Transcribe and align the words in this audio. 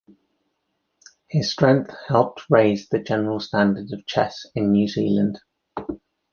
His 1.27 1.51
strength 1.51 1.93
helped 2.07 2.49
raise 2.49 2.89
the 2.89 2.97
general 2.99 3.39
standard 3.39 3.91
of 3.93 4.07
chess 4.07 4.47
in 4.55 4.71
New 4.71 4.87
Zealand. 4.87 5.37